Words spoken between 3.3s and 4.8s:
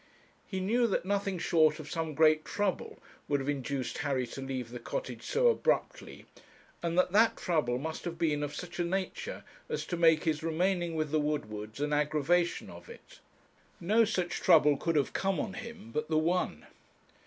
have induced Harry to leave the